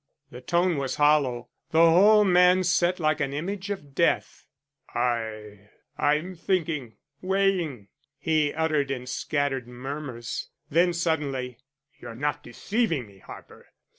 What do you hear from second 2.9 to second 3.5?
like an